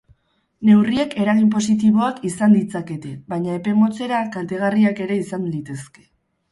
Neurriek 0.69 1.13
eragin 1.25 1.51
positiboak 1.57 2.19
izan 2.31 2.57
ditzakete, 2.59 3.15
baina 3.35 3.59
epe 3.61 3.75
motzera 3.85 4.27
kaltegarriak 4.39 5.05
ere 5.09 5.21
izan 5.29 5.47
litezke. 5.55 6.09